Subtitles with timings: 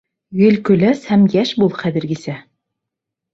[0.37, 2.39] Гел көләс һәм йәш бул хәҙергесә!